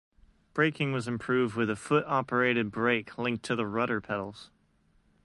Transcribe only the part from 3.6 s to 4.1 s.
rudder